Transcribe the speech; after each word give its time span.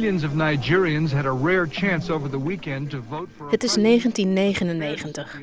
Millions 0.00 0.24
of 0.24 0.32
Nigerians 0.32 1.12
had 1.12 1.24
a 1.24 1.30
rare 1.30 1.66
chance 1.70 2.12
over 2.12 2.30
the 2.30 2.42
weekend 2.42 2.90
to 2.90 3.02
vote 3.08 3.28
for 3.36 3.50
Het 3.50 3.62
is 3.62 3.74
1999. 3.74 5.40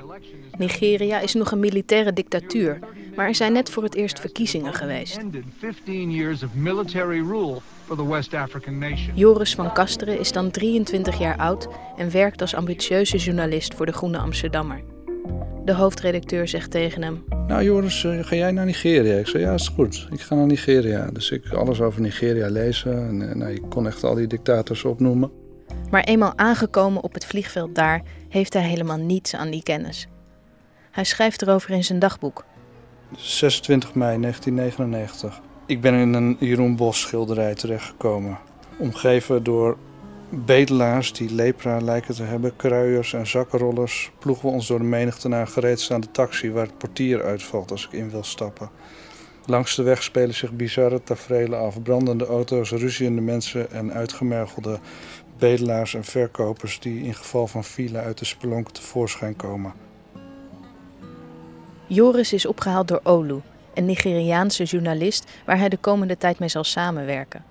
Nigeria 0.58 1.20
is 1.20 1.34
nog 1.34 1.52
een 1.52 1.60
militaire 1.60 2.14
dictatuur, 2.14 2.80
maar 3.16 3.28
er 3.28 3.36
zijn 3.36 3.54
net 3.54 3.70
voor 3.70 3.84
het 3.84 3.96
eerst 3.96 4.20
verkiezingen 4.20 4.74
geweest. 4.74 5.18
ended 5.18 5.44
15 5.60 6.12
years 6.12 6.44
of 6.44 6.54
military 6.54 7.20
rule 7.20 7.58
for 7.86 7.96
the 7.96 8.08
West 8.08 8.34
African 8.34 8.78
nation. 8.78 9.12
Joris 9.16 9.56
van 9.56 9.74
Kasteren 9.74 10.20
is 10.20 10.32
dan 10.32 10.52
23 10.52 11.20
jaar 11.20 11.38
oud 11.38 11.68
en 11.98 12.12
werkt 12.12 12.42
als 12.42 12.56
ambitieuze 12.56 13.18
journalist 13.18 13.74
voor 13.74 13.86
de 13.86 13.92
Groene 13.92 14.18
Amsterdammer. 14.18 14.84
De 15.66 15.74
hoofdredacteur 15.74 16.48
zegt 16.48 16.72
tegen 16.72 17.04
hem: 17.04 17.24
Nou 17.48 17.64
Joris, 17.64 18.04
eh, 18.04 18.20
ga 18.22 18.36
jij 18.36 18.52
naar 18.52 18.66
Nigeria? 18.66 19.18
Ik 19.18 19.28
zei, 19.28 19.44
ja, 19.44 19.54
is 19.54 19.68
goed. 19.68 20.08
Ik 20.12 20.22
ga 20.22 20.36
naar 20.36 20.46
Nigeria. 20.46 21.10
Dus 21.14 21.32
ik 21.32 21.54
alles 21.54 21.82
over 21.82 22.02
Nigeria 22.02 22.50
lezen. 22.50 23.08
En, 23.08 23.30
eh, 23.30 23.36
nou, 23.36 23.52
ik 23.52 23.64
kon 23.70 23.88
echt 23.88 24.04
al 24.04 24.16
die 24.16 24.28
dictators 24.28 24.84
opnoemen. 24.84 25.32
Maar 25.90 26.04
eenmaal 26.04 26.34
aangekomen 26.36 27.04
op 27.04 27.14
het 27.14 27.26
vliegveld 27.26 27.76
daar, 27.76 28.02
heeft 28.30 28.54
hij 28.54 28.64
helemaal 28.64 28.98
niets 28.98 29.36
aan 29.36 29.50
die 29.50 29.64
kennis. 29.64 30.08
Hij 30.92 31.04
schrijft 31.04 31.42
erover 31.42 31.70
in 31.72 31.84
zijn 31.84 32.00
dagboek. 32.00 32.46
26 33.18 33.94
mei 33.94 34.20
1999. 34.20 35.42
Ik 35.66 35.82
ben 35.82 35.94
in 35.94 36.14
een 36.14 36.38
Jeroen 36.40 36.76
Bos 36.76 37.02
schilderij 37.02 37.56
terechtgekomen. 37.56 38.38
Omgeven 38.78 39.44
door 39.44 39.78
bedelaars 40.30 41.14
die 41.14 41.34
lepra 41.34 41.80
lijken 41.80 42.16
te 42.16 42.24
hebben, 42.24 42.56
kruiers 42.56 43.14
en 43.14 43.28
zakkenrollers, 43.28 44.12
ploegen 44.20 44.46
we 44.46 44.52
ons 44.52 44.68
door 44.68 44.80
de 44.80 44.86
menigte 44.86 45.28
naar 45.28 45.42
een 45.42 45.48
gereedstaande 45.48 46.12
taxi 46.12 46.52
waar 46.52 46.66
het 46.66 46.78
portier 46.78 47.24
uitvalt 47.24 47.72
als 47.72 47.86
ik 47.86 47.92
in 47.92 48.10
wil 48.10 48.24
stappen. 48.24 48.70
Langs 49.46 49.76
de 49.76 49.84
weg 49.84 50.04
spelen 50.04 50.36
zich 50.36 50.52
bizarre 50.52 51.04
tafereelen 51.04 51.60
af. 51.60 51.82
Brandende 51.82 52.26
auto's, 52.26 52.72
ruziende 52.72 53.22
mensen 53.22 53.72
en 53.72 53.94
uitgemergelde 53.94 54.80
bedelaars 55.38 55.94
en 55.94 56.04
verkopers 56.04 56.80
die 56.80 57.04
in 57.04 57.16
geval 57.16 57.48
van 57.48 57.64
file 57.64 58.00
uit 58.00 58.18
de 58.18 58.26
spelonken 58.26 58.74
tevoorschijn 58.74 59.36
komen. 59.36 59.74
Joris 61.86 62.34
is 62.34 62.46
opgehaald 62.46 62.88
door 62.88 63.00
Olu, 63.04 63.42
een 63.74 63.86
Nigeriaanse 63.86 64.64
journalist 64.64 65.32
waar 65.46 65.58
hij 65.58 65.70
de 65.70 65.78
komende 65.78 66.18
tijd 66.18 66.40
mee 66.40 66.50
zal 66.50 66.64
samenwerken. 66.64 67.44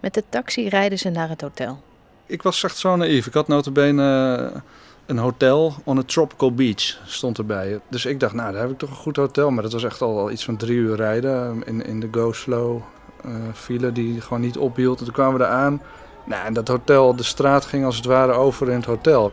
Met 0.00 0.14
de 0.14 0.24
taxi 0.28 0.68
rijden 0.68 0.98
ze 0.98 1.10
naar 1.10 1.28
het 1.28 1.40
hotel. 1.40 1.82
Ik 2.26 2.42
was 2.42 2.64
echt 2.64 2.76
zo 2.76 2.96
naïef. 2.96 3.26
Ik 3.26 3.34
had 3.34 3.48
notabene 3.48 4.36
eh, 4.36 4.60
een 5.06 5.18
hotel 5.18 5.74
on 5.84 5.98
a 5.98 6.02
tropical 6.06 6.54
beach 6.54 6.98
stond 7.06 7.38
erbij. 7.38 7.80
Dus 7.88 8.06
ik 8.06 8.20
dacht, 8.20 8.34
nou, 8.34 8.52
daar 8.52 8.60
heb 8.60 8.70
ik 8.70 8.78
toch 8.78 8.90
een 8.90 8.96
goed 8.96 9.16
hotel. 9.16 9.50
Maar 9.50 9.62
dat 9.62 9.72
was 9.72 9.84
echt 9.84 10.00
al 10.00 10.30
iets 10.30 10.44
van 10.44 10.56
drie 10.56 10.76
uur 10.76 10.96
rijden 10.96 11.62
in, 11.66 11.86
in 11.86 12.00
de 12.00 12.08
go-slow 12.10 12.80
eh, 13.24 13.30
file 13.54 13.92
die 13.92 14.20
gewoon 14.20 14.40
niet 14.40 14.58
ophield. 14.58 14.98
En 14.98 15.04
toen 15.04 15.14
kwamen 15.14 15.38
we 15.38 15.44
eraan. 15.44 15.82
Nou, 16.24 16.46
en 16.46 16.52
dat 16.52 16.68
hotel, 16.68 17.16
de 17.16 17.22
straat 17.22 17.64
ging 17.64 17.84
als 17.84 17.96
het 17.96 18.04
ware 18.04 18.32
over 18.32 18.68
in 18.68 18.76
het 18.76 18.84
hotel. 18.84 19.32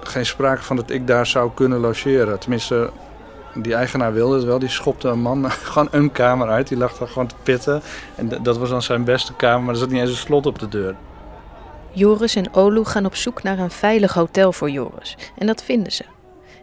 Geen 0.00 0.26
sprake 0.26 0.62
van 0.62 0.76
dat 0.76 0.90
ik 0.90 1.06
daar 1.06 1.26
zou 1.26 1.50
kunnen 1.54 1.78
logeren. 1.78 2.38
Tenminste, 2.38 2.90
die 3.54 3.74
eigenaar 3.74 4.12
wilde 4.12 4.36
het 4.36 4.44
wel. 4.44 4.58
Die 4.58 4.68
schopte 4.68 5.08
een 5.08 5.20
man 5.20 5.50
gewoon 5.70 5.88
een 5.90 6.12
kamer 6.12 6.48
uit. 6.48 6.68
Die 6.68 6.78
lag 6.78 6.98
daar 6.98 7.08
gewoon 7.08 7.28
te 7.28 7.34
pitten. 7.42 7.82
En 8.14 8.42
dat 8.42 8.58
was 8.58 8.68
dan 8.68 8.82
zijn 8.82 9.04
beste 9.04 9.34
kamer, 9.34 9.64
maar 9.64 9.74
er 9.74 9.80
zat 9.80 9.90
niet 9.90 10.00
eens 10.00 10.10
een 10.10 10.16
slot 10.16 10.46
op 10.46 10.58
de 10.58 10.68
deur. 10.68 10.94
Joris 11.96 12.36
en 12.36 12.54
Olu 12.54 12.84
gaan 12.84 13.06
op 13.06 13.14
zoek 13.14 13.42
naar 13.42 13.58
een 13.58 13.70
veilig 13.70 14.14
hotel 14.14 14.52
voor 14.52 14.70
Joris. 14.70 15.16
En 15.38 15.46
dat 15.46 15.62
vinden 15.62 15.92
ze. 15.92 16.04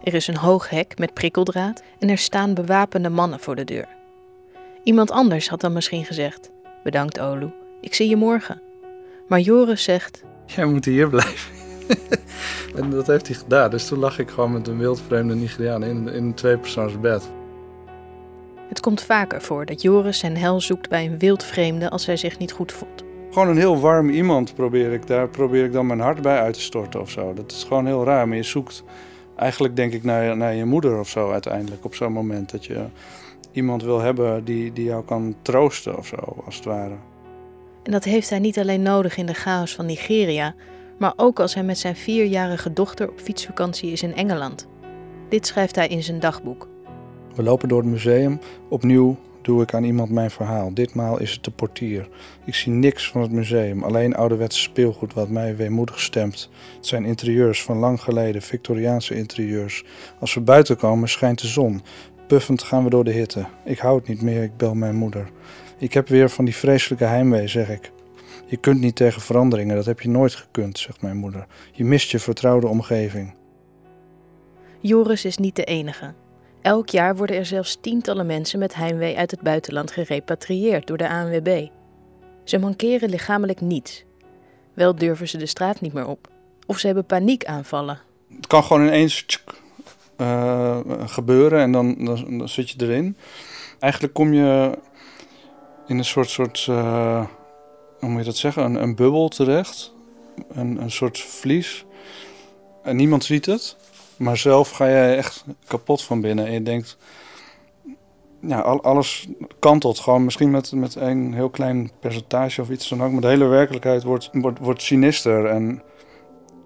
Er 0.04 0.14
is 0.14 0.28
een 0.28 0.38
hoog 0.38 0.70
hek 0.70 0.98
met 0.98 1.14
prikkeldraad 1.14 1.84
en 2.00 2.10
er 2.10 2.18
staan 2.18 2.54
bewapende 2.54 3.10
mannen 3.10 3.40
voor 3.40 3.56
de 3.56 3.64
deur. 3.64 3.88
Iemand 4.84 5.12
anders 5.12 5.50
had 5.50 5.62
dan 5.62 5.74
misschien 5.74 6.06
gezegd: 6.06 6.52
Bedankt, 6.84 7.20
Olu, 7.20 7.52
ik 7.82 7.94
zie 7.94 8.10
je 8.10 8.16
morgen. 8.16 8.62
Maar 9.28 9.40
Joris 9.40 9.84
zegt: 9.84 10.24
Jij 10.46 10.66
moet 10.66 10.86
hier 10.86 11.10
blijven. 11.10 11.52
en 12.76 12.90
dat 12.90 13.08
heeft 13.08 13.28
hij 13.28 13.36
gedaan. 13.36 13.70
Dus 13.70 13.88
toen 13.88 14.00
lag 14.00 14.20
ik 14.20 14.30
gewoon 14.30 14.52
met 14.52 14.68
een 14.68 14.78
wildvreemde 14.78 15.36
Nigeriaan 15.36 15.84
in, 15.84 16.08
in 16.08 16.24
een 16.24 16.34
tweepersoonsbed. 16.34 17.30
Het 18.70 18.80
komt 18.80 19.02
vaker 19.02 19.42
voor 19.42 19.66
dat 19.66 19.82
Joris 19.82 20.20
zijn 20.20 20.38
hel 20.38 20.62
zoekt 20.62 20.90
bij 20.90 21.06
een 21.06 21.20
wildvreemde 21.20 21.90
als 21.90 22.06
hij 22.06 22.18
zich 22.18 22.38
niet 22.38 22.52
goed 22.52 22.72
voelt. 22.72 23.04
Gewoon 23.34 23.48
een 23.48 23.58
heel 23.58 23.80
warm 23.80 24.10
iemand 24.10 24.56
probeer 24.56 24.92
ik. 24.92 25.08
Daar 25.08 25.28
probeer 25.28 25.66
ik 25.66 25.72
dan 25.72 25.86
mijn 25.86 26.00
hart 26.00 26.22
bij 26.22 26.40
uit 26.40 26.54
te 26.54 26.62
storten 26.62 27.02
of 27.02 27.10
zo. 27.10 27.34
Dat 27.34 27.52
is 27.52 27.64
gewoon 27.64 27.86
heel 27.86 28.04
raar. 28.04 28.28
Maar 28.28 28.38
je 28.38 28.44
zoekt 28.44 28.84
eigenlijk 29.36 29.76
denk 29.76 29.94
ik 29.94 30.04
naar, 30.04 30.38
naar 30.38 30.56
je 30.56 30.66
moeder 30.66 31.00
of 31.00 31.10
zo 31.10 31.32
uiteindelijk. 31.32 31.86
Op 31.86 31.96
zo'n 31.96 32.12
moment 32.12 32.52
dat 32.52 32.66
je 32.66 32.86
iemand 33.52 33.84
wil 33.84 34.00
hebben 34.00 34.44
die, 34.44 34.74
die 34.74 34.86
jou 34.86 35.04
kan 35.04 35.36
troosten 35.42 35.98
of 35.98 36.08
zo, 36.08 36.42
als 36.46 36.56
het 36.56 36.66
ware. 36.66 36.96
En 37.84 37.92
dat 37.92 38.04
heeft 38.04 38.30
hij 38.30 38.40
niet 38.40 38.60
alleen 38.60 38.82
nodig 38.82 39.18
in 39.18 39.26
de 39.26 39.34
chaos 39.34 39.76
van 39.76 39.86
Nigeria, 39.86 40.56
maar 40.98 41.14
ook 41.16 41.40
als 41.40 41.54
hij 41.54 41.64
met 41.64 41.78
zijn 41.78 41.96
vierjarige 41.96 42.74
dochter 42.74 43.10
op 43.10 43.20
fietsvakantie 43.20 43.92
is 43.92 44.04
in 44.04 44.16
Engeland. 44.16 44.68
Dit 45.30 45.48
schrijft 45.48 45.76
hij 45.76 45.88
in 45.88 46.04
zijn 46.04 46.20
dagboek. 46.20 46.68
We 47.36 47.44
lopen 47.44 47.68
door 47.68 47.82
het 47.82 47.90
museum. 47.92 48.40
Opnieuw 48.70 49.18
doe 49.44 49.62
ik 49.62 49.74
aan 49.74 49.84
iemand 49.84 50.10
mijn 50.10 50.32
verhaal. 50.32 50.74
Ditmaal 50.74 51.20
is 51.20 51.32
het 51.32 51.44
de 51.44 51.52
portier. 51.52 52.10
Ik 52.46 52.56
zie 52.56 52.72
niks 52.72 53.10
van 53.10 53.22
het 53.22 53.32
museum, 53.32 53.84
alleen 53.84 54.16
ouderwetse 54.16 54.60
speelgoed 54.60 55.14
wat 55.14 55.30
mij 55.30 55.56
weemoedig 55.56 56.00
stemt. 56.00 56.50
Het 56.76 56.88
zijn 56.88 57.06
interieurs 57.06 57.64
van 57.64 57.78
lang 57.78 58.02
geleden, 58.02 58.42
Victoriaanse 58.42 59.16
interieurs. 59.16 59.84
Als 60.20 60.34
we 60.34 60.42
buiten 60.42 60.78
komen 60.78 61.10
schijnt 61.10 61.42
de 61.42 61.48
zon. 61.48 61.82
Puffend 62.28 62.64
gaan 62.64 62.84
we 62.84 62.90
door 62.90 63.04
de 63.04 63.12
hitte. 63.12 63.46
Ik 63.66 63.80
hou 63.80 63.98
het 63.98 64.08
niet 64.08 64.22
meer, 64.22 64.44
ik 64.44 64.58
bel 64.58 64.74
mijn 64.74 64.96
moeder. 64.96 65.30
Ik 65.78 65.94
heb 65.94 66.08
weer 66.08 66.30
van 66.30 66.46
die 66.46 66.56
vreselijke 66.56 67.06
heimwee, 67.06 67.48
zeg 67.48 67.70
ik. 67.70 67.92
Je 68.46 68.58
kunt 68.58 68.80
niet 68.80 68.96
tegen 68.96 69.22
veranderingen, 69.22 69.76
dat 69.76 69.86
heb 69.86 70.02
je 70.02 70.10
nooit 70.10 70.36
gekund, 70.36 70.80
zegt 70.80 71.02
mijn 71.02 71.18
moeder. 71.18 71.46
Je 71.72 71.84
mist 71.84 72.12
je 72.12 72.20
vertrouwde 72.20 72.68
omgeving. 72.68 73.34
Joris 74.80 75.26
is 75.26 75.38
niet 75.38 75.56
de 75.56 75.64
enige. 75.64 76.14
Elk 76.64 76.90
jaar 76.90 77.16
worden 77.16 77.36
er 77.36 77.46
zelfs 77.46 77.78
tientallen 77.82 78.26
mensen 78.26 78.60
met 78.60 78.76
heimwee 78.76 79.18
uit 79.18 79.32
het 79.32 79.42
buitenland 79.42 79.92
gerepatrieerd 79.92 80.88
door 80.88 80.98
de 80.98 81.10
ANWB. 81.10 81.68
Ze 82.44 82.58
mankeren 82.58 83.10
lichamelijk 83.10 83.62
niets. 83.62 84.04
Wel 84.74 84.96
durven 84.96 85.28
ze 85.28 85.38
de 85.38 85.46
straat 85.46 85.82
niet 85.82 85.94
meer 85.94 86.08
op. 86.08 86.28
Of 86.66 86.78
ze 86.78 86.86
hebben 86.86 87.06
paniekaanvallen. 87.06 88.00
Het 88.36 88.48
kan 88.48 88.64
gewoon 88.64 88.88
ineens 88.88 89.26
eh, 90.18 90.80
gebeuren 91.06 91.60
en 91.60 91.72
dan, 91.72 92.06
dan, 92.06 92.38
dan 92.38 92.50
zit 92.50 92.70
je 92.70 92.76
erin. 92.82 93.18
Eigenlijk 93.80 94.14
kom 94.14 94.34
je 94.34 94.78
in 95.88 95.98
een 95.98 96.06
soort, 96.06 96.30
soort 96.30 96.66
eh, 96.70 97.26
hoe 98.00 98.10
moet 98.10 98.20
je 98.20 98.26
dat 98.26 98.38
zeggen, 98.38 98.64
een, 98.64 98.84
een 98.84 98.96
bubbel 98.96 99.28
terecht. 99.28 99.94
Een, 100.54 100.82
een 100.82 100.92
soort 100.92 101.20
vlies. 101.20 101.86
En 102.84 102.96
niemand 102.96 103.24
ziet 103.24 103.46
het. 103.46 103.78
Maar 104.18 104.38
zelf 104.38 104.70
ga 104.70 104.88
jij 104.90 105.18
echt 105.18 105.44
kapot 105.68 106.04
van 106.04 106.22
binnen. 106.22 106.46
En 106.46 106.52
je 106.54 106.64
denkt, 106.64 106.98
ja, 108.40 108.60
al, 108.60 108.84
alles 108.84 109.28
kantelt 109.60 110.00
gewoon. 110.00 110.24
Misschien 110.24 110.52
met, 110.52 110.72
met 110.72 110.96
een 110.96 111.34
heel 111.34 111.50
klein 111.50 111.92
percentage 112.00 112.62
of 112.62 112.70
iets 112.70 112.90
dan 112.90 113.04
ook. 113.04 113.12
Maar 113.12 113.22
de 113.22 113.28
hele 113.28 113.46
werkelijkheid 113.46 114.04
wordt, 114.04 114.30
wordt, 114.32 114.60
wordt 114.60 114.82
sinister. 114.82 115.46
En, 115.46 115.82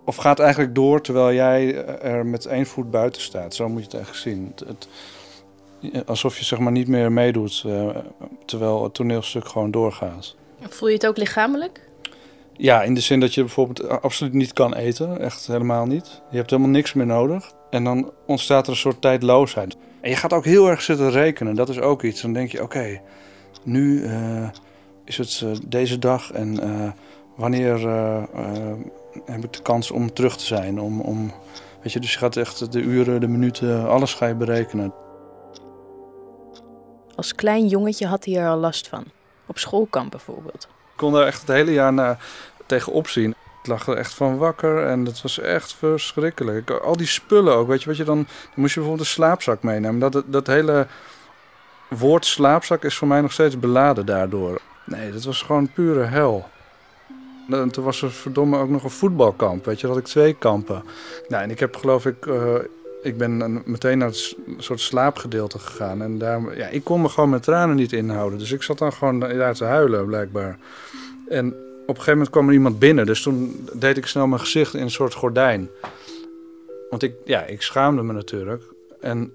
of 0.06 0.16
gaat 0.16 0.40
eigenlijk 0.40 0.76
door 0.76 1.02
terwijl 1.02 1.34
jij 1.34 1.86
er 1.86 2.26
met 2.26 2.46
één 2.46 2.66
voet 2.66 2.92
buiten 2.92 3.22
staat. 3.22 3.56
Zo 3.56 3.70
moet 3.70 3.80
je 3.80 3.86
het 3.86 3.94
eigenlijk 3.94 4.24
zien. 4.24 4.54
Het- 4.68 4.88
alsof 6.08 6.38
je 6.38 6.44
zeg 6.46 6.60
maar 6.60 6.72
niet 6.72 6.88
meer 6.88 7.12
meedoet. 7.12 7.64
eh, 7.66 7.88
terwijl 8.46 8.84
het 8.84 8.94
toneelstuk 8.94 9.48
gewoon 9.48 9.72
doorgaat. 9.72 10.36
Voel 10.62 10.88
je 10.88 10.94
het 10.94 11.08
ook 11.08 11.18
lichamelijk? 11.18 11.87
Ja, 12.58 12.84
in 12.84 12.94
de 12.94 13.00
zin 13.00 13.20
dat 13.20 13.34
je 13.34 13.42
bijvoorbeeld 13.42 14.02
absoluut 14.02 14.34
niet 14.34 14.54
kan 14.54 14.74
eten. 14.74 15.20
Echt 15.20 15.48
helemaal 15.48 15.86
niet. 15.86 16.22
Je 16.30 16.38
hebt 16.38 16.50
helemaal 16.50 16.72
niks 16.72 16.94
meer 16.94 17.06
nodig. 17.06 17.52
En 17.70 17.84
dan 17.84 18.12
ontstaat 18.26 18.66
er 18.66 18.72
een 18.72 18.78
soort 18.78 19.02
tijdloosheid. 19.02 19.78
En 20.02 20.10
je 20.10 20.16
gaat 20.16 20.34
ook 20.34 20.46
heel 20.46 20.70
erg 20.70 20.82
zitten 20.82 21.12
rekenen. 21.12 21.56
Dat 21.56 21.70
is 21.70 21.80
ook 21.80 22.04
iets. 22.04 22.22
Dan 22.22 22.34
denk 22.34 22.52
je, 22.52 22.64
oké, 22.64 23.02
nu 23.64 24.06
eh, 24.06 24.50
is 25.06 25.18
het 25.18 25.42
eh, 25.44 25.50
deze 25.68 26.00
dag. 26.00 26.32
En 26.32 26.60
eh, 26.60 26.92
wanneer 27.38 27.88
eh, 27.88 28.18
eh, 28.18 28.78
heb 29.26 29.44
ik 29.44 29.54
de 29.54 29.62
kans 29.62 29.92
om 29.92 30.14
terug 30.14 30.38
te 30.38 30.46
zijn? 30.46 30.80
Om, 30.80 31.02
om, 31.02 31.32
weet 31.84 31.94
je, 31.94 32.00
dus 32.00 32.14
je 32.14 32.18
gaat 32.18 32.38
echt 32.38 32.72
de 32.72 32.82
uren, 32.82 33.20
de 33.20 33.28
minuten, 33.28 33.88
alles 33.88 34.14
ga 34.14 34.26
je 34.26 34.36
berekenen. 34.36 34.94
Als 37.16 37.36
klein 37.36 37.68
jongetje 37.68 38.08
had 38.08 38.26
hij 38.26 38.36
er 38.36 38.50
al 38.50 38.58
last 38.58 38.88
van. 38.88 39.04
Op 39.46 39.58
schoolkamp 39.58 40.12
bijvoorbeeld. 40.12 40.68
Ik 40.92 41.04
kon 41.04 41.14
daar 41.14 41.26
echt 41.26 41.40
het 41.40 41.50
hele 41.50 41.72
jaar 41.72 41.94
naar 41.94 42.26
tegenop 42.68 43.08
zien. 43.08 43.30
Ik 43.62 43.68
lag 43.68 43.88
er 43.88 43.98
echt 43.98 44.14
van 44.14 44.38
wakker 44.38 44.86
en 44.86 45.04
dat 45.04 45.22
was 45.22 45.40
echt 45.40 45.74
verschrikkelijk. 45.74 46.70
Al 46.70 46.98
die 46.98 47.08
spullen 47.08 47.54
ook, 47.56 47.68
weet 47.68 47.82
je 47.82 47.88
wat 47.88 47.98
je 47.98 48.04
dan... 48.04 48.16
Dan 48.16 48.26
moest 48.56 48.74
je 48.74 48.80
bijvoorbeeld 48.80 49.08
een 49.08 49.14
slaapzak 49.14 49.64
meenemen. 49.64 50.00
Dat, 50.00 50.24
dat 50.26 50.48
hele 50.48 50.88
woord 51.90 52.26
slaapzak 52.26 52.84
is 52.84 52.96
voor 52.98 53.08
mij 53.08 53.22
nog 53.22 53.32
steeds 53.32 53.60
beladen 53.60 54.06
daardoor. 54.06 54.62
Nee, 54.86 55.12
dat 55.12 55.24
was 55.24 55.42
gewoon 55.42 55.72
pure 55.74 56.04
hel. 56.04 56.46
En 57.50 57.70
toen 57.72 57.84
was 57.84 58.02
er 58.02 58.12
verdomme 58.12 58.58
ook 58.58 58.70
nog 58.70 58.84
een 58.84 58.90
voetbalkamp, 58.90 59.66
weet 59.66 59.82
je. 59.82 59.88
Dat 59.88 59.98
ik 59.98 60.06
twee 60.06 60.34
kampen. 60.34 60.84
Nou, 61.28 61.44
en 61.44 61.50
ik 61.52 61.60
heb 61.60 61.76
geloof 61.76 62.06
ik... 62.06 62.26
eh, 62.26 62.56
ik 63.02 63.18
ben 63.18 63.40
een- 63.40 63.62
meteen 63.66 63.98
naar 63.98 64.08
het 64.08 64.36
soort 64.58 64.80
slaapgedeelte 64.80 65.60
gegaan. 65.60 66.02
En 66.02 66.18
daar, 66.18 66.58
ja, 66.58 66.68
ik 66.68 66.84
kon 66.84 67.02
me 67.02 67.10
gewoon 67.10 67.30
mijn 67.30 67.42
tranen 67.42 67.76
niet 67.76 67.94
inhouden. 67.94 68.40
Dus 68.40 68.52
ik 68.52 68.64
zat 68.64 68.78
dan 68.78 68.94
gewoon 68.94 69.20
daar 69.20 69.54
te 69.54 69.64
huilen, 69.66 70.06
blijkbaar. 70.06 70.58
En 71.30 71.56
een 71.96 72.04
gegeven 72.04 72.12
moment 72.12 72.30
kwam 72.30 72.48
er 72.48 72.54
iemand 72.54 72.80
binnen, 72.80 73.06
dus 73.06 73.22
toen 73.22 73.68
deed 73.74 73.98
ik 73.98 74.06
snel 74.06 74.28
mijn 74.28 74.42
gezicht 74.42 74.74
in 74.74 74.82
een 74.82 74.92
soort 74.92 75.14
gordijn. 75.14 75.70
Want 76.90 77.04
ik, 77.04 77.16
ja, 77.26 77.44
ik 77.46 77.62
schaamde 77.62 78.04
me 78.04 78.14
natuurlijk. 78.14 78.64
En 79.00 79.34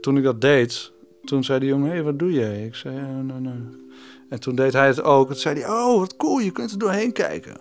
toen 0.00 0.16
ik 0.16 0.22
dat 0.22 0.40
deed, 0.40 0.92
toen 1.24 1.44
zei 1.44 1.58
die 1.58 1.68
jongen, 1.68 1.86
hé, 1.86 1.94
hey, 1.94 2.02
wat 2.02 2.18
doe 2.18 2.32
je? 2.32 2.64
Ik 2.64 2.74
zei, 2.74 2.94
ja, 2.94 3.06
nee, 3.06 3.40
nee. 3.40 3.84
En 4.28 4.40
toen 4.40 4.54
deed 4.54 4.72
hij 4.72 4.86
het 4.86 5.02
ook. 5.02 5.26
Toen 5.26 5.36
zei 5.36 5.60
hij, 5.60 5.70
oh, 5.70 5.98
wat 5.98 6.16
cool, 6.16 6.38
je 6.38 6.50
kunt 6.50 6.70
er 6.70 6.78
doorheen 6.78 7.12
kijken. 7.12 7.56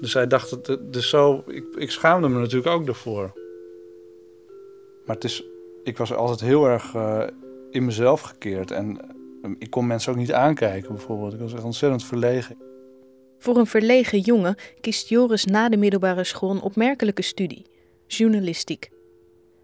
Dus 0.00 0.14
hij 0.14 0.26
dacht, 0.26 0.50
het, 0.50 0.78
dus 0.92 1.08
zo, 1.08 1.44
ik, 1.46 1.64
ik 1.76 1.90
schaamde 1.90 2.28
me 2.28 2.38
natuurlijk 2.38 2.74
ook 2.74 2.86
daarvoor. 2.86 3.32
Maar 5.06 5.14
het 5.14 5.24
is, 5.24 5.44
ik 5.84 5.96
was 5.96 6.12
altijd 6.12 6.40
heel 6.40 6.66
erg 6.66 6.94
uh, 6.94 7.22
in 7.70 7.84
mezelf 7.84 8.20
gekeerd. 8.20 8.70
En 8.70 8.98
uh, 9.44 9.50
ik 9.58 9.70
kon 9.70 9.86
mensen 9.86 10.12
ook 10.12 10.18
niet 10.18 10.32
aankijken, 10.32 10.94
bijvoorbeeld. 10.94 11.32
Ik 11.32 11.40
was 11.40 11.54
echt 11.54 11.64
ontzettend 11.64 12.04
verlegen. 12.04 12.56
Voor 13.42 13.56
een 13.56 13.66
verlegen 13.66 14.18
jongen 14.20 14.56
kiest 14.80 15.08
Joris 15.08 15.44
na 15.44 15.68
de 15.68 15.76
middelbare 15.76 16.24
school 16.24 16.50
een 16.50 16.60
opmerkelijke 16.60 17.22
studie: 17.22 17.66
journalistiek. 18.06 18.90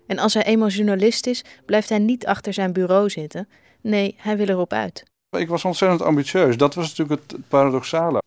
En 0.07 0.19
als 0.19 0.35
hij 0.35 0.45
eenmaal 0.45 0.69
journalist 0.69 1.27
is, 1.27 1.45
blijft 1.67 1.89
hij 1.89 1.99
niet 1.99 2.27
achter 2.27 2.53
zijn 2.53 2.73
bureau 2.73 3.11
zitten. 3.11 3.49
Nee, 3.81 4.15
hij 4.19 4.37
wil 4.37 4.49
erop 4.49 4.73
uit. 4.73 5.03
Ik 5.31 5.49
was 5.49 5.65
ontzettend 5.65 6.03
ambitieus. 6.03 6.57
Dat 6.57 6.75
was 6.75 6.89
natuurlijk 6.89 7.21
het 7.21 7.49
paradoxale. 7.49 8.23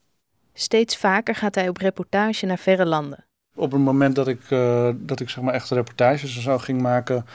Steeds 0.53 0.97
vaker 0.97 1.35
gaat 1.35 1.55
hij 1.55 1.69
op 1.69 1.77
reportage 1.77 2.45
naar 2.45 2.59
verre 2.59 2.85
landen. 2.85 3.25
Op 3.55 3.71
het 3.71 3.81
moment 3.81 4.15
dat 4.15 4.27
ik, 4.27 4.49
uh, 4.49 4.89
dat 4.95 5.19
ik 5.19 5.29
zeg 5.29 5.43
maar 5.43 5.53
echt 5.53 5.69
reportages 5.69 6.35
en 6.35 6.41
zo 6.41 6.57
ging 6.57 6.81
maken, 6.81 7.25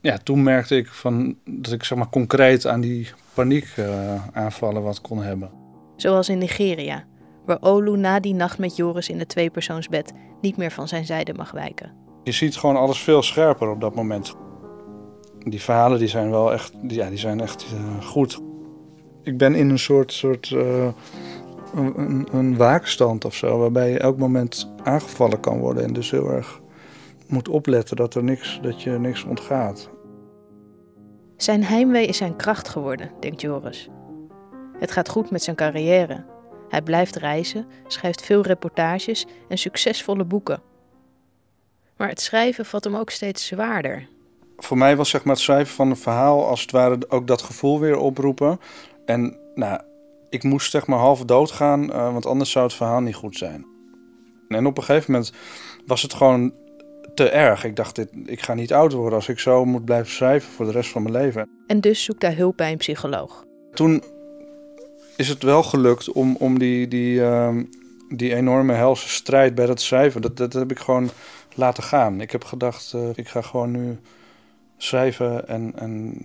ja, 0.00 0.18
toen 0.18 0.42
merkte 0.42 0.76
ik 0.76 0.88
van, 0.88 1.36
dat 1.44 1.72
ik 1.72 1.84
zeg 1.84 1.98
maar 1.98 2.08
concreet 2.08 2.66
aan 2.66 2.80
die 2.80 3.10
paniekaanvallen 3.34 4.80
uh, 4.80 4.86
wat 4.86 5.00
kon 5.00 5.22
hebben. 5.22 5.59
Zoals 6.00 6.28
in 6.28 6.38
Nigeria, 6.38 7.04
waar 7.44 7.58
Olu 7.60 7.96
na 7.96 8.20
die 8.20 8.34
nacht 8.34 8.58
met 8.58 8.76
Joris 8.76 9.08
in 9.08 9.18
het 9.18 9.28
tweepersoonsbed 9.28 10.12
niet 10.40 10.56
meer 10.56 10.70
van 10.70 10.88
zijn 10.88 11.06
zijde 11.06 11.34
mag 11.34 11.50
wijken. 11.50 11.92
Je 12.24 12.32
ziet 12.32 12.56
gewoon 12.56 12.76
alles 12.76 13.02
veel 13.02 13.22
scherper 13.22 13.68
op 13.68 13.80
dat 13.80 13.94
moment. 13.94 14.34
Die 15.38 15.60
verhalen 15.60 15.98
die 15.98 16.08
zijn 16.08 16.30
wel 16.30 16.52
echt, 16.52 16.72
ja, 16.88 17.08
die 17.08 17.18
zijn 17.18 17.40
echt 17.40 17.66
uh, 17.74 18.04
goed. 18.04 18.40
Ik 19.22 19.38
ben 19.38 19.54
in 19.54 19.70
een 19.70 19.78
soort, 19.78 20.12
soort 20.12 20.50
uh, 20.50 20.88
een, 21.74 22.28
een 22.32 22.56
waakstand 22.56 23.24
of 23.24 23.34
zo, 23.34 23.58
waarbij 23.58 23.90
je 23.90 23.98
elk 23.98 24.18
moment 24.18 24.72
aangevallen 24.82 25.40
kan 25.40 25.58
worden 25.58 25.84
en 25.84 25.92
dus 25.92 26.10
heel 26.10 26.30
erg 26.30 26.60
moet 27.26 27.48
opletten 27.48 27.96
dat 27.96 28.14
er 28.14 28.24
niks, 28.24 28.58
dat 28.62 28.82
je 28.82 28.90
niks 28.90 29.24
ontgaat. 29.24 29.90
Zijn 31.36 31.64
heimwee 31.64 32.06
is 32.06 32.16
zijn 32.16 32.36
kracht 32.36 32.68
geworden, 32.68 33.10
denkt 33.20 33.40
Joris. 33.40 33.90
Het 34.80 34.90
gaat 34.90 35.08
goed 35.08 35.30
met 35.30 35.42
zijn 35.42 35.56
carrière. 35.56 36.24
Hij 36.68 36.82
blijft 36.82 37.16
reizen, 37.16 37.66
schrijft 37.86 38.22
veel 38.22 38.42
reportages 38.42 39.26
en 39.48 39.58
succesvolle 39.58 40.24
boeken. 40.24 40.62
Maar 41.96 42.08
het 42.08 42.20
schrijven 42.20 42.66
valt 42.66 42.84
hem 42.84 42.96
ook 42.96 43.10
steeds 43.10 43.46
zwaarder. 43.46 44.08
Voor 44.56 44.78
mij 44.78 44.96
was 44.96 45.10
zeg 45.10 45.24
maar, 45.24 45.34
het 45.34 45.42
schrijven 45.42 45.74
van 45.74 45.90
een 45.90 45.96
verhaal 45.96 46.46
als 46.46 46.60
het 46.60 46.70
ware 46.70 46.98
ook 47.08 47.26
dat 47.26 47.42
gevoel 47.42 47.80
weer 47.80 47.96
oproepen. 47.96 48.60
En 49.04 49.38
nou, 49.54 49.80
ik 50.30 50.42
moest 50.42 50.70
zeg 50.70 50.86
maar 50.86 50.98
half 50.98 51.24
doodgaan, 51.24 51.82
uh, 51.82 52.12
want 52.12 52.26
anders 52.26 52.50
zou 52.50 52.64
het 52.64 52.74
verhaal 52.74 53.00
niet 53.00 53.14
goed 53.14 53.36
zijn. 53.36 53.66
En 54.48 54.66
op 54.66 54.76
een 54.76 54.84
gegeven 54.84 55.12
moment 55.12 55.32
was 55.86 56.02
het 56.02 56.14
gewoon 56.14 56.54
te 57.14 57.28
erg. 57.28 57.64
Ik 57.64 57.76
dacht, 57.76 57.94
dit, 57.94 58.08
ik 58.24 58.40
ga 58.40 58.54
niet 58.54 58.72
oud 58.72 58.92
worden 58.92 59.14
als 59.14 59.28
ik 59.28 59.38
zo 59.38 59.64
moet 59.64 59.84
blijven 59.84 60.12
schrijven 60.12 60.52
voor 60.52 60.66
de 60.66 60.72
rest 60.72 60.90
van 60.90 61.02
mijn 61.02 61.14
leven. 61.14 61.48
En 61.66 61.80
dus 61.80 62.04
zoekt 62.04 62.22
hij 62.22 62.34
hulp 62.34 62.56
bij 62.56 62.72
een 62.72 62.78
psycholoog. 62.78 63.44
Toen 63.72 64.02
is 65.20 65.28
het 65.28 65.42
wel 65.42 65.62
gelukt 65.62 66.12
om, 66.12 66.36
om 66.36 66.58
die, 66.58 66.88
die, 66.88 67.20
uh, 67.20 67.56
die 68.08 68.34
enorme 68.34 68.72
helse 68.72 69.08
strijd 69.08 69.54
bij 69.54 69.66
dat 69.66 69.80
schrijven, 69.80 70.22
dat, 70.22 70.36
dat 70.36 70.52
heb 70.52 70.70
ik 70.70 70.78
gewoon 70.78 71.10
laten 71.54 71.82
gaan. 71.82 72.20
Ik 72.20 72.30
heb 72.30 72.44
gedacht, 72.44 72.92
uh, 72.96 73.08
ik 73.14 73.28
ga 73.28 73.42
gewoon 73.42 73.70
nu 73.70 73.98
schrijven 74.76 75.48
en, 75.48 75.72
en 75.76 76.16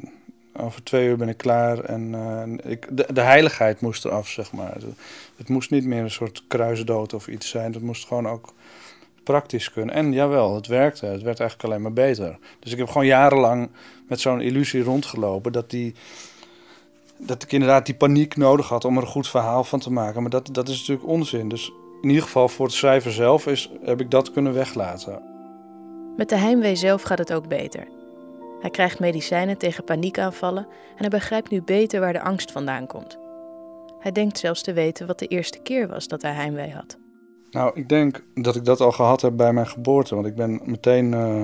over 0.53 0.83
twee 0.83 1.07
uur 1.07 1.17
ben 1.17 1.29
ik 1.29 1.37
klaar. 1.37 1.79
En 1.79 2.13
uh, 2.13 2.71
ik, 2.71 2.87
de, 2.97 3.07
de, 3.13 3.21
heiligheid 3.21 3.81
moest 3.81 4.05
eraf, 4.05 4.27
zeg 4.27 4.51
maar. 4.51 4.77
Het 5.35 5.49
moest 5.49 5.71
niet 5.71 5.85
meer 5.85 6.03
een 6.03 6.11
soort 6.11 6.43
kruisdood 6.47 7.13
of 7.13 7.27
iets 7.27 7.49
zijn. 7.49 7.73
Het 7.73 7.81
moest 7.81 8.07
gewoon 8.07 8.27
ook 8.27 8.53
praktisch 9.23 9.71
kunnen. 9.71 9.95
En 9.95 10.13
jawel, 10.13 10.55
het 10.55 10.67
werkte. 10.67 11.05
Het 11.05 11.21
werd 11.21 11.39
eigenlijk 11.39 11.69
alleen 11.69 11.81
maar 11.81 11.93
beter. 11.93 12.37
Dus 12.59 12.71
ik 12.71 12.77
heb 12.77 12.87
gewoon 12.87 13.07
jarenlang 13.07 13.69
met 14.07 14.19
zo'n 14.19 14.41
illusie 14.41 14.83
rondgelopen 14.83 15.51
dat 15.51 15.69
die 15.69 15.95
dat 17.17 17.43
ik 17.43 17.51
inderdaad 17.51 17.85
die 17.85 17.95
paniek 17.95 18.37
nodig 18.37 18.69
had 18.69 18.85
om 18.85 18.97
er 18.97 19.01
een 19.01 19.09
goed 19.09 19.27
verhaal 19.27 19.63
van 19.63 19.79
te 19.79 19.91
maken. 19.91 20.21
Maar 20.21 20.31
dat, 20.31 20.49
dat 20.51 20.69
is 20.69 20.79
natuurlijk 20.79 21.07
onzin. 21.07 21.49
Dus 21.49 21.71
in 22.01 22.09
ieder 22.09 22.23
geval 22.23 22.49
voor 22.49 22.65
het 22.65 22.75
schrijver 22.75 23.11
zelf 23.11 23.47
is, 23.47 23.71
heb 23.83 24.01
ik 24.01 24.11
dat 24.11 24.31
kunnen 24.31 24.53
weglaten. 24.53 25.21
Met 26.17 26.29
de 26.29 26.37
heimwee 26.37 26.75
zelf 26.75 27.01
gaat 27.01 27.17
het 27.17 27.33
ook 27.33 27.47
beter. 27.47 27.87
Hij 28.61 28.69
krijgt 28.69 28.99
medicijnen 28.99 29.57
tegen 29.57 29.83
paniekaanvallen 29.83 30.67
en 30.89 30.97
hij 30.97 31.09
begrijpt 31.09 31.49
nu 31.49 31.61
beter 31.61 31.99
waar 31.99 32.13
de 32.13 32.21
angst 32.21 32.51
vandaan 32.51 32.87
komt. 32.87 33.17
Hij 33.99 34.11
denkt 34.11 34.37
zelfs 34.37 34.61
te 34.61 34.73
weten 34.73 35.07
wat 35.07 35.19
de 35.19 35.27
eerste 35.27 35.59
keer 35.59 35.87
was 35.87 36.07
dat 36.07 36.21
hij 36.21 36.33
heimwee 36.33 36.71
had. 36.71 36.97
Nou, 37.51 37.71
ik 37.73 37.89
denk 37.89 38.23
dat 38.33 38.55
ik 38.55 38.65
dat 38.65 38.81
al 38.81 38.91
gehad 38.91 39.21
heb 39.21 39.37
bij 39.37 39.53
mijn 39.53 39.67
geboorte. 39.67 40.15
Want 40.15 40.27
ik 40.27 40.35
ben 40.35 40.61
meteen 40.63 41.11
uh, 41.11 41.43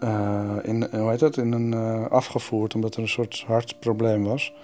uh, 0.00 0.56
in, 0.62 0.88
hoe 0.92 1.10
heet 1.10 1.18
dat, 1.18 1.36
in 1.36 1.52
een, 1.52 1.72
uh, 1.72 2.06
afgevoerd 2.06 2.74
omdat 2.74 2.94
er 2.94 3.02
een 3.02 3.08
soort 3.08 3.44
hartprobleem 3.46 4.24
was. 4.24 4.54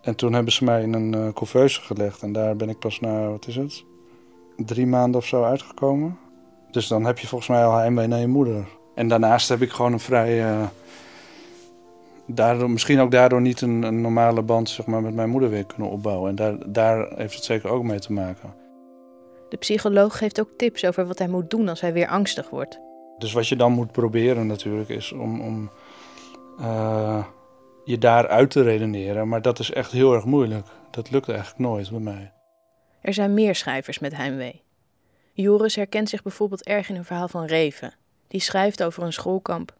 En 0.00 0.16
toen 0.16 0.32
hebben 0.32 0.52
ze 0.52 0.64
mij 0.64 0.82
in 0.82 0.92
een 0.92 1.16
uh, 1.16 1.32
couveuse 1.32 1.80
gelegd. 1.80 2.22
En 2.22 2.32
daar 2.32 2.56
ben 2.56 2.68
ik 2.68 2.78
pas 2.78 3.00
na, 3.00 3.28
wat 3.28 3.46
is 3.46 3.56
het, 3.56 3.84
drie 4.56 4.86
maanden 4.86 5.20
of 5.20 5.26
zo 5.26 5.42
uitgekomen. 5.42 6.18
Dus 6.70 6.88
dan 6.88 7.04
heb 7.04 7.18
je 7.18 7.26
volgens 7.26 7.50
mij 7.50 7.64
al 7.64 7.76
heimwee 7.76 8.06
naar 8.06 8.20
je 8.20 8.26
moeder. 8.26 8.66
En 8.94 9.08
daarnaast 9.08 9.48
heb 9.48 9.62
ik 9.62 9.70
gewoon 9.70 9.92
een 9.92 10.00
vrij... 10.00 10.44
misschien 12.66 13.00
ook 13.00 13.10
daardoor 13.10 13.40
niet 13.40 13.60
een, 13.60 13.82
een, 13.82 14.00
normale 14.00 14.42
band 14.42 14.68
zeg 14.68 14.86
maar, 14.86 15.02
met 15.02 15.14
mijn 15.14 15.30
moeder 15.30 15.50
weer 15.50 15.64
kunnen 15.64 15.90
opbouwen. 15.90 16.28
En 16.30 16.34
daar, 16.34 16.72
daar 16.72 17.08
heeft 17.16 17.34
het 17.34 17.44
zeker 17.44 17.70
ook 17.70 17.82
mee 17.82 17.98
te 17.98 18.12
maken. 18.12 18.54
De 19.48 19.56
psycholoog 19.56 20.18
geeft 20.18 20.40
ook 20.40 20.50
tips 20.56 20.84
over 20.84 21.06
wat 21.06 21.18
hij 21.18 21.28
moet 21.28 21.50
doen 21.50 21.68
als 21.68 21.80
hij 21.80 21.92
weer 21.92 22.08
angstig 22.08 22.50
wordt. 22.50 22.80
Dus 23.18 23.32
wat 23.32 23.48
je 23.48 23.56
dan 23.56 23.72
moet 23.72 23.92
proberen 23.92 24.46
natuurlijk 24.46 24.88
is 24.88 25.12
om, 25.12 25.40
om 25.40 25.70
uh, 26.60 27.24
je 27.84 27.98
daaruit 27.98 28.50
te 28.50 28.62
redeneren. 28.62 29.28
Maar 29.28 29.42
dat 29.42 29.58
is 29.58 29.70
echt 29.70 29.92
heel 29.92 30.14
erg 30.14 30.24
moeilijk. 30.24 30.66
Dat 30.90 31.10
lukt 31.10 31.28
eigenlijk 31.28 31.58
nooit 31.58 31.90
bij 31.90 32.00
mij. 32.00 32.32
Er 33.00 33.14
zijn 33.14 33.34
meer 33.34 33.54
schrijvers 33.54 33.98
met 33.98 34.16
heimwee. 34.16 34.62
Joris 35.32 35.74
herkent 35.74 36.08
zich 36.08 36.22
bijvoorbeeld 36.22 36.64
erg 36.64 36.88
in 36.88 36.96
een 36.96 37.04
verhaal 37.04 37.28
van 37.28 37.44
Reven. 37.44 37.94
Die 38.28 38.40
schrijft 38.40 38.82
over 38.82 39.02
een 39.02 39.12
schoolkamp. 39.12 39.74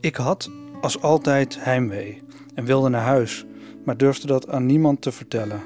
Ik 0.00 0.16
had 0.16 0.50
als 0.80 1.02
altijd 1.02 1.64
heimwee 1.64 2.22
en 2.54 2.64
wilde 2.64 2.88
naar 2.88 3.02
huis, 3.02 3.44
maar 3.84 3.96
durfde 3.96 4.26
dat 4.26 4.48
aan 4.48 4.66
niemand 4.66 5.02
te 5.02 5.12
vertellen. 5.12 5.62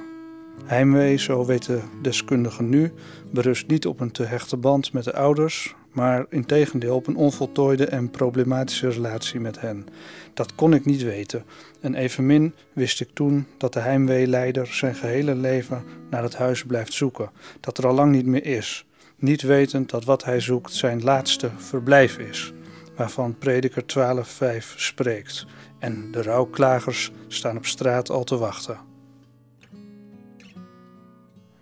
Heimwee, 0.64 1.16
zo 1.16 1.45
weten 1.45 1.83
deskundigen 2.02 2.68
nu, 2.68 2.92
berust 3.33 3.66
niet 3.66 3.87
op 3.87 4.00
een 4.00 4.11
te 4.11 4.23
hechte 4.23 4.57
band 4.57 4.92
met 4.92 5.04
de 5.04 5.14
ouders, 5.14 5.75
maar 5.92 6.26
integendeel 6.28 6.94
op 6.94 7.06
een 7.06 7.16
onvoltooide 7.16 7.87
en 7.87 8.11
problematische 8.11 8.88
relatie 8.88 9.40
met 9.40 9.61
hen. 9.61 9.87
Dat 10.34 10.54
kon 10.54 10.75
ik 10.75 10.84
niet 10.84 11.02
weten. 11.02 11.44
En 11.80 11.94
evenmin 11.94 12.54
wist 12.72 13.00
ik 13.00 13.08
toen 13.12 13.46
dat 13.58 13.72
de 13.72 13.80
heimweeleider 13.80 14.66
zijn 14.66 14.94
gehele 14.94 15.34
leven 15.34 15.84
naar 16.11 16.22
het 16.22 16.37
huis 16.37 16.64
blijft 16.64 16.92
zoeken, 16.92 17.30
dat 17.61 17.78
er 17.78 17.87
al 17.87 17.94
lang 17.94 18.12
niet 18.12 18.26
meer 18.26 18.44
is, 18.44 18.87
niet 19.16 19.42
wetend 19.42 19.90
dat 19.90 20.04
wat 20.04 20.25
hij 20.25 20.40
zoekt 20.40 20.72
zijn 20.72 21.02
laatste 21.02 21.50
verblijf 21.56 22.18
is, 22.18 22.52
waarvan 22.96 23.38
prediker 23.38 23.84
12:5 23.87 24.75
spreekt. 24.76 25.46
En 25.78 26.08
de 26.11 26.22
rouwklagers 26.22 27.12
staan 27.28 27.56
op 27.56 27.66
straat 27.66 28.11
al 28.11 28.25
te 28.25 28.37
wachten. 28.37 28.78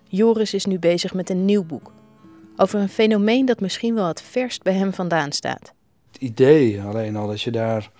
Joris 0.08 0.54
is 0.54 0.64
nu 0.64 0.78
bezig 0.78 1.14
met 1.14 1.30
een 1.30 1.44
nieuw 1.44 1.64
boek 1.64 1.92
over 2.60 2.80
een 2.80 2.88
fenomeen 2.88 3.46
dat 3.46 3.60
misschien 3.60 3.94
wel 3.94 4.06
het 4.06 4.22
verst 4.22 4.62
bij 4.62 4.72
hem 4.72 4.92
vandaan 4.92 5.32
staat. 5.32 5.72
Het 6.12 6.20
idee 6.20 6.82
alleen 6.82 7.16
al 7.16 7.26
dat 7.26 7.42
je 7.42 7.50
daar 7.50 7.90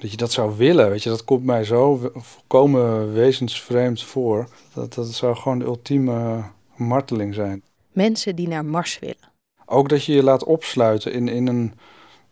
dat 0.00 0.10
je 0.10 0.16
dat 0.16 0.32
zou 0.32 0.56
willen, 0.56 0.90
weet 0.90 1.02
je, 1.02 1.08
dat 1.08 1.24
komt 1.24 1.44
mij 1.44 1.64
zo 1.64 2.10
volkomen 2.14 3.12
wezensvreemd 3.12 4.02
voor. 4.02 4.48
Dat, 4.74 4.94
dat 4.94 5.08
zou 5.08 5.36
gewoon 5.36 5.58
de 5.58 5.64
ultieme 5.64 6.42
marteling 6.76 7.34
zijn. 7.34 7.62
Mensen 7.92 8.36
die 8.36 8.48
naar 8.48 8.64
Mars 8.64 8.98
willen. 8.98 9.32
Ook 9.66 9.88
dat 9.88 10.04
je 10.04 10.12
je 10.12 10.22
laat 10.22 10.44
opsluiten 10.44 11.12
in, 11.12 11.28
in 11.28 11.46
een. 11.46 11.72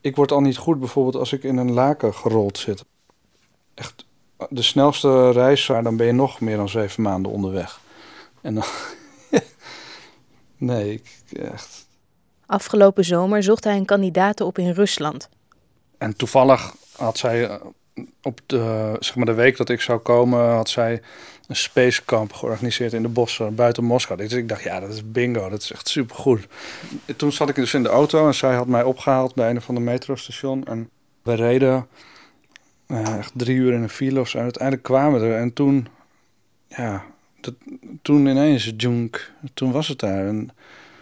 Ik 0.01 0.17
word 0.17 0.33
al 0.33 0.41
niet 0.41 0.57
goed 0.57 0.79
bijvoorbeeld 0.79 1.17
als 1.17 1.33
ik 1.33 1.43
in 1.43 1.57
een 1.57 1.73
laken 1.73 2.15
gerold 2.15 2.59
zit. 2.59 2.85
Echt 3.75 4.05
de 4.49 4.63
snelste 4.63 5.31
reis, 5.31 5.67
dan 5.67 5.97
ben 5.97 6.07
je 6.07 6.13
nog 6.13 6.41
meer 6.41 6.57
dan 6.57 6.69
zeven 6.69 7.03
maanden 7.03 7.33
onderweg. 7.33 7.81
En 8.41 8.55
dan, 8.55 8.65
Nee, 10.63 10.93
ik, 10.93 11.39
echt. 11.53 11.87
Afgelopen 12.47 13.05
zomer 13.05 13.43
zocht 13.43 13.65
hij 13.65 13.77
een 13.77 13.85
kandidaat 13.85 14.41
op 14.41 14.59
in 14.59 14.71
Rusland. 14.71 15.29
En 15.99 16.17
toevallig 16.17 16.75
had 16.97 17.19
zij 17.19 17.49
eh, 17.49 17.61
op 18.23 18.41
de, 18.47 18.97
zeg 18.99 19.17
maar 19.17 19.27
de 19.27 19.35
week 19.35 19.57
dat 19.57 19.69
ik 19.69 19.81
zou 19.81 19.99
komen, 19.99 20.49
had 20.49 20.69
zij 20.69 21.03
een 21.49 21.57
space 21.57 22.05
camp 22.05 22.33
georganiseerd 22.33 22.93
in 22.93 23.03
de 23.03 23.09
bossen 23.09 23.55
buiten 23.55 23.85
Moskou. 23.85 24.19
Dus 24.19 24.33
ik 24.33 24.49
dacht, 24.49 24.63
ja, 24.63 24.81
dat 24.81 24.93
is 24.93 25.11
bingo, 25.11 25.49
dat 25.49 25.63
is 25.63 25.73
echt 25.73 25.89
supergoed. 25.89 26.47
Toen 27.17 27.33
zat 27.33 27.49
ik 27.49 27.55
dus 27.55 27.75
in 27.75 27.83
de 27.83 27.89
auto 27.89 28.27
en 28.27 28.35
zij 28.35 28.55
had 28.55 28.67
mij 28.67 28.83
opgehaald 28.83 29.35
bij 29.35 29.51
een 29.51 29.63
van 29.63 29.75
de 29.75 29.81
metrostation. 29.81 30.65
En 30.65 30.91
we 31.23 31.35
reden 31.35 31.87
uh, 32.87 33.19
echt 33.19 33.33
drie 33.35 33.57
uur 33.57 33.73
in 33.73 33.83
een 33.83 33.89
file 33.89 34.21
of 34.21 34.29
zo. 34.29 34.37
En 34.37 34.43
uiteindelijk 34.43 34.83
kwamen 34.83 35.21
we 35.21 35.27
er 35.27 35.41
en 35.41 35.53
toen, 35.53 35.89
ja, 36.67 37.05
dat, 37.45 37.55
toen 38.03 38.27
ineens, 38.27 38.73
junk, 38.77 39.33
toen 39.55 39.73
was 39.73 39.89
het 39.89 39.99
daar. 39.99 40.27
En, 40.27 40.51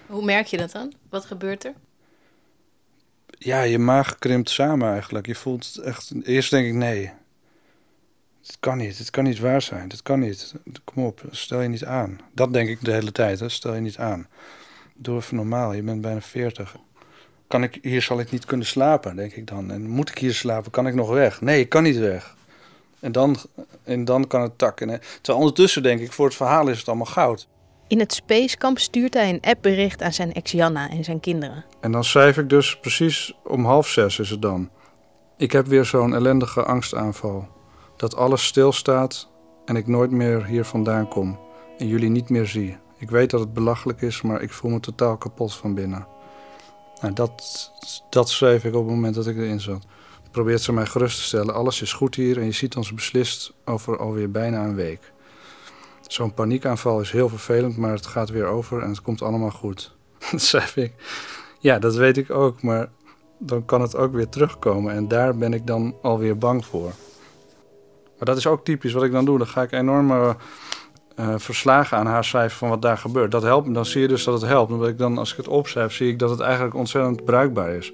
Hoe 0.06 0.24
merk 0.24 0.46
je 0.46 0.56
dat 0.56 0.72
dan? 0.72 0.92
Wat 1.08 1.24
gebeurt 1.24 1.64
er? 1.64 1.74
Ja, 3.38 3.62
je 3.62 3.78
maag 3.78 4.18
krimpt 4.18 4.50
samen 4.50 4.92
eigenlijk. 4.92 5.26
Je 5.26 5.34
voelt 5.34 5.80
echt, 5.84 6.12
eerst 6.22 6.50
denk 6.50 6.66
ik 6.66 6.74
nee, 6.74 7.10
het 8.46 8.56
kan 8.60 8.78
niet, 8.78 8.98
het 8.98 9.10
kan 9.10 9.24
niet 9.24 9.38
waar 9.38 9.62
zijn, 9.62 9.88
het 9.88 10.02
kan 10.02 10.20
niet. 10.20 10.54
Kom 10.84 11.04
op, 11.04 11.22
stel 11.30 11.60
je 11.60 11.68
niet 11.68 11.84
aan. 11.84 12.20
Dat 12.32 12.52
denk 12.52 12.68
ik 12.68 12.84
de 12.84 12.92
hele 12.92 13.12
tijd, 13.12 13.40
hè? 13.40 13.48
stel 13.48 13.74
je 13.74 13.80
niet 13.80 13.98
aan. 13.98 14.28
Doe 14.94 15.16
even 15.16 15.36
normaal, 15.36 15.72
je 15.72 15.82
bent 15.82 16.00
bijna 16.00 16.20
40. 16.20 16.76
Kan 17.46 17.62
ik, 17.62 17.78
hier 17.82 18.02
zal 18.02 18.20
ik 18.20 18.30
niet 18.30 18.44
kunnen 18.44 18.66
slapen, 18.66 19.16
denk 19.16 19.32
ik 19.32 19.46
dan. 19.46 19.70
En 19.70 19.88
moet 19.88 20.10
ik 20.10 20.18
hier 20.18 20.34
slapen, 20.34 20.70
kan 20.70 20.86
ik 20.86 20.94
nog 20.94 21.10
weg? 21.10 21.40
Nee, 21.40 21.60
ik 21.60 21.68
kan 21.68 21.82
niet 21.82 21.98
weg. 21.98 22.36
En 23.00 23.12
dan, 23.12 23.36
en 23.90 24.04
dan 24.04 24.26
kan 24.26 24.42
het 24.42 24.58
takken. 24.58 25.00
Terwijl 25.20 25.38
ondertussen 25.38 25.82
denk 25.82 26.00
ik, 26.00 26.12
voor 26.12 26.26
het 26.26 26.34
verhaal 26.34 26.68
is 26.68 26.78
het 26.78 26.88
allemaal 26.88 27.06
goud. 27.06 27.48
In 27.88 27.98
het 27.98 28.12
Spacecamp 28.12 28.78
stuurt 28.78 29.14
hij 29.14 29.28
een 29.28 29.40
appbericht 29.40 30.02
aan 30.02 30.12
zijn 30.12 30.32
ex 30.32 30.50
Janna 30.50 30.90
en 30.90 31.04
zijn 31.04 31.20
kinderen. 31.20 31.64
En 31.80 31.92
dan 31.92 32.04
schrijf 32.04 32.38
ik 32.38 32.48
dus 32.48 32.78
precies 32.78 33.34
om 33.44 33.64
half 33.64 33.88
zes 33.88 34.18
is 34.18 34.30
het 34.30 34.42
dan. 34.42 34.70
Ik 35.36 35.52
heb 35.52 35.66
weer 35.66 35.84
zo'n 35.84 36.14
ellendige 36.14 36.62
angstaanval 36.62 37.48
dat 37.96 38.16
alles 38.16 38.44
stilstaat 38.44 39.28
en 39.64 39.76
ik 39.76 39.86
nooit 39.86 40.10
meer 40.10 40.44
hier 40.44 40.64
vandaan 40.64 41.08
kom 41.08 41.38
en 41.78 41.86
jullie 41.86 42.10
niet 42.10 42.28
meer 42.28 42.46
zie. 42.46 42.76
Ik 42.98 43.10
weet 43.10 43.30
dat 43.30 43.40
het 43.40 43.54
belachelijk 43.54 44.02
is, 44.02 44.22
maar 44.22 44.42
ik 44.42 44.52
voel 44.52 44.70
me 44.70 44.80
totaal 44.80 45.16
kapot 45.16 45.54
van 45.54 45.74
binnen. 45.74 46.06
Nou, 47.00 47.12
dat, 47.12 47.70
dat 48.10 48.28
schreef 48.28 48.64
ik 48.64 48.74
op 48.74 48.84
het 48.84 48.94
moment 48.94 49.14
dat 49.14 49.26
ik 49.26 49.36
erin 49.36 49.60
zat. 49.60 49.86
Probeert 50.30 50.60
ze 50.60 50.72
mij 50.72 50.86
gerust 50.86 51.16
te 51.16 51.22
stellen. 51.22 51.54
Alles 51.54 51.82
is 51.82 51.92
goed 51.92 52.14
hier 52.14 52.38
en 52.38 52.44
je 52.44 52.52
ziet 52.52 52.76
ons 52.76 52.94
beslist 52.94 53.52
over 53.64 53.98
alweer 53.98 54.30
bijna 54.30 54.64
een 54.64 54.74
week. 54.74 55.12
Zo'n 56.06 56.34
paniekaanval 56.34 57.00
is 57.00 57.10
heel 57.10 57.28
vervelend, 57.28 57.76
maar 57.76 57.92
het 57.92 58.06
gaat 58.06 58.28
weer 58.28 58.46
over 58.46 58.82
en 58.82 58.88
het 58.88 59.02
komt 59.02 59.22
allemaal 59.22 59.50
goed. 59.50 59.96
Dat 60.30 60.42
schrijf 60.42 60.76
ik. 60.76 60.92
Ja, 61.58 61.78
dat 61.78 61.94
weet 61.94 62.16
ik 62.16 62.30
ook, 62.30 62.62
maar 62.62 62.88
dan 63.38 63.64
kan 63.64 63.80
het 63.80 63.96
ook 63.96 64.12
weer 64.12 64.28
terugkomen 64.28 64.94
en 64.94 65.08
daar 65.08 65.36
ben 65.36 65.52
ik 65.52 65.66
dan 65.66 65.96
alweer 66.02 66.38
bang 66.38 66.64
voor. 66.64 66.92
Maar 68.20 68.28
dat 68.28 68.36
is 68.36 68.46
ook 68.46 68.64
typisch 68.64 68.92
wat 68.92 69.02
ik 69.02 69.12
dan 69.12 69.24
doe. 69.24 69.38
Dan 69.38 69.46
ga 69.46 69.62
ik 69.62 69.72
enorme 69.72 70.36
uh, 71.20 71.34
verslagen 71.36 71.98
aan 71.98 72.06
haar 72.06 72.24
schrijven 72.24 72.58
van 72.58 72.68
wat 72.68 72.82
daar 72.82 72.98
gebeurt. 72.98 73.30
Dat 73.30 73.42
helpt. 73.42 73.74
Dan 73.74 73.86
zie 73.86 74.00
je 74.00 74.08
dus 74.08 74.24
dat 74.24 74.40
het 74.40 74.50
helpt. 74.50 74.72
Omdat 74.72 74.88
ik 74.88 74.98
dan, 74.98 75.18
als 75.18 75.30
ik 75.30 75.36
het 75.36 75.48
opschrijf, 75.48 75.92
zie 75.92 76.08
ik 76.08 76.18
dat 76.18 76.30
het 76.30 76.40
eigenlijk 76.40 76.74
ontzettend 76.74 77.24
bruikbaar 77.24 77.70
is. 77.70 77.92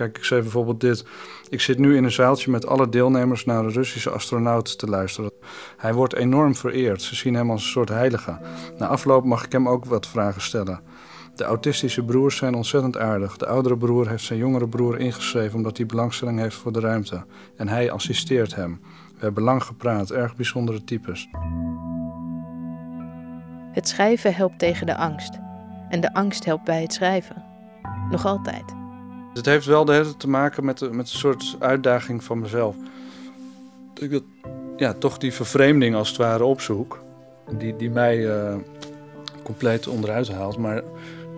Kijk, 0.00 0.16
ik 0.16 0.24
schreef 0.24 0.42
bijvoorbeeld 0.42 0.80
dit. 0.80 1.04
Ik 1.48 1.60
zit 1.60 1.78
nu 1.78 1.96
in 1.96 2.04
een 2.04 2.10
zaaltje 2.10 2.50
met 2.50 2.66
alle 2.66 2.88
deelnemers 2.88 3.44
naar 3.44 3.64
een 3.64 3.72
Russische 3.72 4.10
astronaut 4.10 4.78
te 4.78 4.86
luisteren. 4.86 5.30
Hij 5.76 5.94
wordt 5.94 6.14
enorm 6.14 6.54
vereerd. 6.54 7.02
Ze 7.02 7.14
zien 7.14 7.34
hem 7.34 7.50
als 7.50 7.62
een 7.62 7.70
soort 7.70 7.88
heilige. 7.88 8.38
Na 8.78 8.86
afloop 8.86 9.24
mag 9.24 9.44
ik 9.44 9.52
hem 9.52 9.68
ook 9.68 9.84
wat 9.84 10.06
vragen 10.06 10.42
stellen. 10.42 10.80
De 11.34 11.44
autistische 11.44 12.04
broers 12.04 12.36
zijn 12.36 12.54
ontzettend 12.54 12.98
aardig. 12.98 13.36
De 13.36 13.46
oudere 13.46 13.76
broer 13.76 14.08
heeft 14.08 14.24
zijn 14.24 14.38
jongere 14.38 14.68
broer 14.68 14.98
ingeschreven 14.98 15.56
omdat 15.56 15.76
hij 15.76 15.86
belangstelling 15.86 16.38
heeft 16.38 16.56
voor 16.56 16.72
de 16.72 16.80
ruimte. 16.80 17.24
En 17.56 17.68
hij 17.68 17.90
assisteert 17.90 18.54
hem. 18.54 18.80
We 19.14 19.24
hebben 19.24 19.42
lang 19.42 19.62
gepraat, 19.62 20.10
erg 20.10 20.36
bijzondere 20.36 20.84
types. 20.84 21.28
Het 23.72 23.88
schrijven 23.88 24.34
helpt 24.34 24.58
tegen 24.58 24.86
de 24.86 24.96
angst. 24.96 25.38
En 25.88 26.00
de 26.00 26.14
angst 26.14 26.44
helpt 26.44 26.64
bij 26.64 26.82
het 26.82 26.92
schrijven. 26.92 27.44
Nog 28.10 28.24
altijd. 28.24 28.79
Het 29.34 29.46
heeft 29.46 29.66
wel 29.66 29.84
de 29.84 29.92
hele 29.92 30.16
te 30.16 30.28
maken 30.28 30.64
met, 30.64 30.80
met 30.80 30.92
een 30.92 31.18
soort 31.18 31.56
uitdaging 31.58 32.24
van 32.24 32.38
mezelf. 32.38 32.76
Dat 33.94 34.04
ik 34.04 34.10
dat, 34.10 34.22
ja, 34.76 34.92
toch 34.92 35.18
die 35.18 35.32
vervreemding 35.32 35.94
als 35.94 36.08
het 36.08 36.16
ware 36.16 36.44
opzoek. 36.44 37.02
Die, 37.58 37.76
die 37.76 37.90
mij 37.90 38.18
uh, 38.18 38.56
compleet 39.42 39.88
onderuit 39.88 40.28
haalt. 40.28 40.58
Maar 40.58 40.82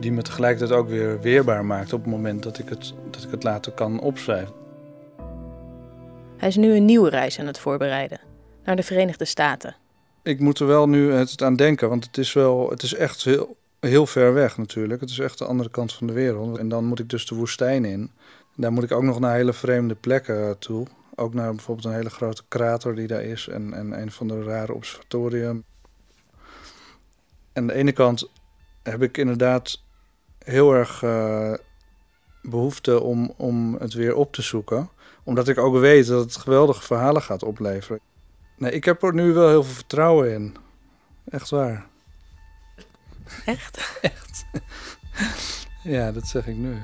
die 0.00 0.12
me 0.12 0.22
tegelijkertijd 0.22 0.78
ook 0.78 0.88
weer 0.88 1.20
weerbaar 1.20 1.64
maakt 1.64 1.92
op 1.92 2.02
het 2.02 2.11
moment 2.11 2.42
dat 2.42 2.58
ik 2.58 2.68
het, 2.68 2.94
dat 3.11 3.22
ik 3.22 3.30
het 3.30 3.42
later 3.42 3.72
kan 3.72 4.00
opschrijven. 4.00 4.54
Hij 6.37 6.49
is 6.49 6.56
nu 6.56 6.75
een 6.75 6.84
nieuwe 6.84 7.11
reis 7.11 7.38
aan 7.38 7.46
het 7.46 7.58
voorbereiden 7.58 8.20
naar 8.64 8.76
de 8.76 8.82
Verenigde 8.82 9.25
Staten. 9.25 9.76
Ik 10.22 10.40
moet 10.40 10.58
er 10.58 10.66
wel 10.66 10.88
nu 10.88 11.12
het 11.12 11.42
aan 11.42 11.56
denken, 11.56 11.88
want 11.88 12.04
het 12.04 12.18
is 12.18 12.32
wel, 12.32 12.70
het 12.70 12.82
is 12.82 12.94
echt 12.94 13.25
heel, 13.25 13.56
heel 13.88 14.06
ver 14.06 14.34
weg 14.34 14.56
natuurlijk. 14.56 15.00
Het 15.00 15.10
is 15.10 15.18
echt 15.18 15.38
de 15.38 15.44
andere 15.44 15.70
kant 15.70 15.92
van 15.92 16.06
de 16.06 16.12
wereld. 16.12 16.58
En 16.58 16.68
dan 16.68 16.84
moet 16.84 16.98
ik 16.98 17.08
dus 17.08 17.26
de 17.26 17.34
woestijn 17.34 17.84
in. 17.84 18.10
Daar 18.56 18.72
moet 18.72 18.82
ik 18.82 18.92
ook 18.92 19.02
nog 19.02 19.20
naar 19.20 19.34
hele 19.34 19.52
vreemde 19.52 19.94
plekken 19.94 20.58
toe. 20.58 20.86
Ook 21.14 21.34
naar 21.34 21.54
bijvoorbeeld 21.54 21.86
een 21.86 21.94
hele 21.94 22.10
grote 22.10 22.42
krater 22.48 22.94
die 22.94 23.06
daar 23.06 23.22
is 23.22 23.48
en, 23.48 23.74
en 23.74 24.00
een 24.00 24.10
van 24.10 24.28
de 24.28 24.42
rare 24.42 24.74
observatorium. 24.74 25.64
En 27.52 27.62
aan 27.62 27.66
de 27.66 27.72
ene 27.72 27.92
kant 27.92 28.30
heb 28.82 29.02
ik 29.02 29.16
inderdaad 29.16 29.82
heel 30.38 30.74
erg 30.74 31.02
uh, 31.02 31.52
behoefte 32.42 33.00
om, 33.00 33.34
om 33.36 33.74
het 33.74 33.92
weer 33.92 34.14
op 34.14 34.32
te 34.32 34.42
zoeken 34.42 34.90
omdat 35.24 35.48
ik 35.48 35.58
ook 35.58 35.76
weet 35.76 36.06
dat 36.06 36.24
het 36.24 36.36
geweldige 36.36 36.82
verhalen 36.82 37.22
gaat 37.22 37.42
opleveren. 37.42 38.00
Nee, 38.56 38.72
ik 38.72 38.84
heb 38.84 39.02
er 39.02 39.14
nu 39.14 39.32
wel 39.32 39.48
heel 39.48 39.62
veel 39.62 39.74
vertrouwen 39.74 40.32
in. 40.32 40.56
Echt 41.28 41.50
waar. 41.50 41.86
Echt? 43.44 43.98
Echt. 44.00 44.44
ja, 45.82 46.12
dat 46.12 46.26
zeg 46.26 46.46
ik 46.46 46.56
nu. 46.56 46.82